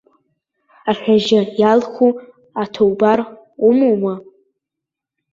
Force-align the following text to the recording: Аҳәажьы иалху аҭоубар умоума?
Аҳәажьы 0.89 1.39
иалху 1.59 2.11
аҭоубар 2.61 3.19
умоума? 3.67 4.13